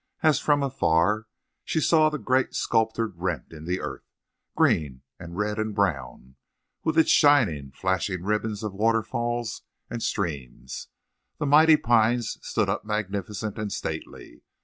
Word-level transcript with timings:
As 0.23 0.39
from 0.39 0.63
afar 0.63 1.27
she 1.63 1.79
saw 1.79 2.09
the 2.09 2.17
great 2.17 2.55
sculptured 2.55 3.13
rent 3.17 3.53
in 3.53 3.65
the 3.65 3.79
earth, 3.81 4.09
green 4.55 5.03
and 5.19 5.37
red 5.37 5.59
and 5.59 5.75
brown, 5.75 6.37
with 6.83 6.97
its 6.97 7.11
shining, 7.11 7.69
flashing 7.69 8.23
ribbons 8.23 8.63
of 8.63 8.73
waterfalls 8.73 9.61
and 9.91 10.01
streams. 10.01 10.87
The 11.37 11.45
mighty 11.45 11.77
pines 11.77 12.39
stood 12.41 12.67
up 12.67 12.83
magnificent 12.83 13.59
and 13.59 13.71
stately. 13.71 14.41